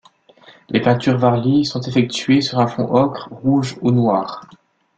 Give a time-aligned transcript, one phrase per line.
[0.69, 4.41] Les peintures Warli sont exécutées sur un fond ocre, rouge ou noir.